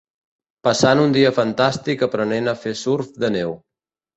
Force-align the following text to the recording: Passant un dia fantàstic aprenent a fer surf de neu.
Passant 0.67 1.01
un 1.01 1.13
dia 1.17 1.33
fantàstic 1.35 2.03
aprenent 2.09 2.53
a 2.55 2.59
fer 2.65 2.77
surf 2.83 3.13
de 3.25 3.33
neu. 3.37 3.55